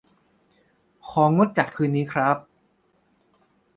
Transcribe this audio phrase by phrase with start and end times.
[1.09, 2.37] ของดจัดคืนนี้ครับ